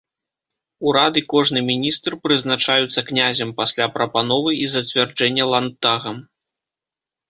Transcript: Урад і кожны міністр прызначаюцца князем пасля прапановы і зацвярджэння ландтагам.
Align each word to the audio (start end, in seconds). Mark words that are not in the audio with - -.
Урад 0.91 1.19
і 1.21 1.23
кожны 1.33 1.59
міністр 1.67 2.17
прызначаюцца 2.25 3.05
князем 3.11 3.55
пасля 3.63 3.85
прапановы 4.01 4.59
і 4.65 4.69
зацвярджэння 4.77 5.43
ландтагам. 5.57 6.15